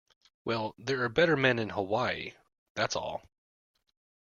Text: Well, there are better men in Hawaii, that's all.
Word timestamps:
Well, 0.43 0.73
there 0.79 1.03
are 1.03 1.09
better 1.09 1.37
men 1.37 1.59
in 1.59 1.69
Hawaii, 1.69 2.33
that's 2.73 2.95
all. 2.95 3.21